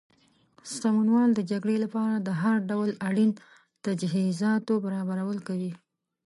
سمونوال 0.79 1.29
د 1.35 1.39
جګړې 1.51 1.77
لپاره 1.83 2.15
د 2.19 2.29
هر 2.41 2.55
ډول 2.69 2.89
اړین 3.07 3.31
تجهیزاتو 3.85 4.73
برابرول 4.85 5.37
کوي. 5.47 5.71